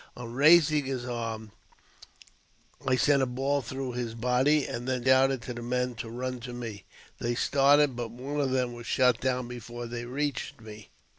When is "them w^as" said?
8.49-8.85